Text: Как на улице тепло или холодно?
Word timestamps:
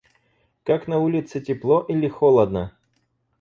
Как 0.63 0.87
на 0.87 0.97
улице 0.97 1.41
тепло 1.41 1.81
или 1.87 2.07
холодно? 2.07 2.73